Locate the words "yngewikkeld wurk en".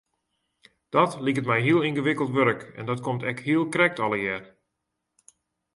1.87-2.85